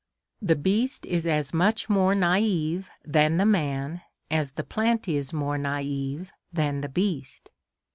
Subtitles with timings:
[0.41, 5.59] The beast is as much more naïve than the man as the plant is more
[5.59, 7.51] naïve than the beast.